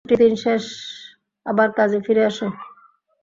Tiger, 0.05 0.09
ছুটির 0.09 0.21
দিন 0.21 0.33
শেষ 0.35 0.63
আবার 1.45 1.69
কাজে 1.77 1.99
ফিরে 2.05 2.23
আসো। 2.25 2.47